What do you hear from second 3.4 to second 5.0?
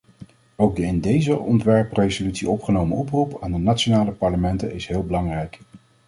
aan de nationale parlementen is